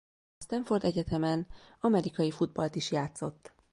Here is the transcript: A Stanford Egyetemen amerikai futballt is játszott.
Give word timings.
A 0.39 0.43
Stanford 0.43 0.83
Egyetemen 0.83 1.47
amerikai 1.79 2.31
futballt 2.31 2.75
is 2.75 2.91
játszott. 2.91 3.53